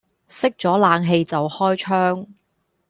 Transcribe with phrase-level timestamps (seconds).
[0.27, 2.25] 熄咗冷氣就開窗